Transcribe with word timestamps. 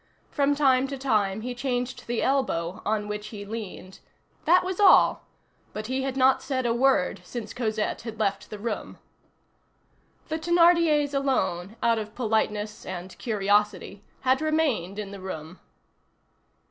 From 0.31 0.55
time 0.55 0.87
to 0.87 0.97
time 0.97 1.41
he 1.41 1.53
changed 1.53 2.07
the 2.07 2.23
elbow 2.23 2.81
on 2.85 3.07
which 3.07 3.27
he 3.27 3.45
leaned. 3.45 3.99
That 4.45 4.65
was 4.65 4.79
all; 4.79 5.27
but 5.73 5.85
he 5.85 6.01
had 6.01 6.17
not 6.17 6.41
said 6.41 6.65
a 6.65 6.73
word 6.73 7.21
since 7.23 7.53
Cosette 7.53 8.01
had 8.01 8.19
left 8.19 8.49
the 8.49 8.57
room. 8.57 8.97
The 10.27 10.39
Thénardiers 10.39 11.13
alone, 11.13 11.75
out 11.83 11.99
of 11.99 12.15
politeness 12.15 12.83
and 12.83 13.15
curiosity, 13.19 14.03
had 14.21 14.41
remained 14.41 14.97
in 14.97 15.11
the 15.11 15.21
room. 15.21 15.59